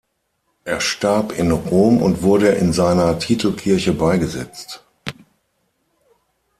[0.63, 4.83] Er starb in Rom und wurde in seiner Titelkirche beigesetzt.